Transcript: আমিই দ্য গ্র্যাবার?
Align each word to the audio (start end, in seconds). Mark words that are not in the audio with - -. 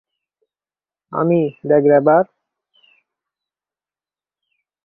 আমিই 1.11 1.45
দ্য 1.67 1.77
গ্র্যাবার? 1.85 2.23